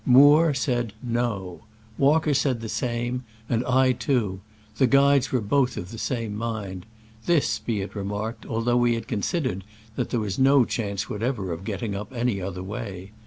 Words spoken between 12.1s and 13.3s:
any other way.